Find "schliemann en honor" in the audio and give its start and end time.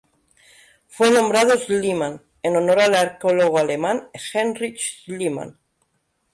1.55-2.79